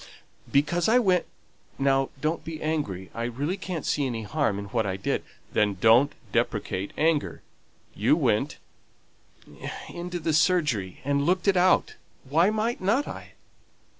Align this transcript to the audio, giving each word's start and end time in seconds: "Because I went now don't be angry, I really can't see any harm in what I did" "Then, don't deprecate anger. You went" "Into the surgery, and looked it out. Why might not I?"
"Because 0.51 0.89
I 0.89 0.97
went 0.97 1.27
now 1.77 2.09
don't 2.21 2.43
be 2.43 2.59
angry, 2.59 3.11
I 3.13 3.25
really 3.25 3.55
can't 3.55 3.85
see 3.85 4.07
any 4.07 4.23
harm 4.23 4.57
in 4.57 4.65
what 4.69 4.83
I 4.83 4.97
did" 4.97 5.23
"Then, 5.53 5.77
don't 5.79 6.11
deprecate 6.31 6.91
anger. 6.97 7.43
You 7.93 8.17
went" 8.17 8.57
"Into 9.93 10.17
the 10.17 10.33
surgery, 10.33 11.01
and 11.05 11.23
looked 11.27 11.47
it 11.47 11.55
out. 11.55 11.97
Why 12.27 12.49
might 12.49 12.81
not 12.81 13.07
I?" 13.07 13.33